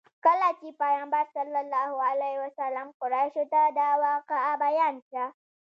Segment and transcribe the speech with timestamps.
[0.25, 5.25] کله چې پیغمبر صلی الله علیه وسلم قریشو ته دا واقعه بیان کړه.